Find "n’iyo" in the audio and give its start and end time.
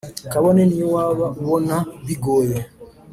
0.65-0.87